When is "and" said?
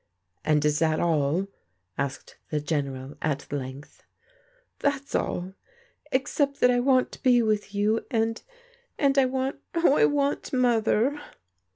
0.43-0.65, 8.09-8.41, 8.97-9.15